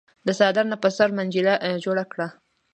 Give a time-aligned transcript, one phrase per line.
[0.25, 1.53] د څادر نه په سر منجيله
[1.83, 2.27] جوړه کړه۔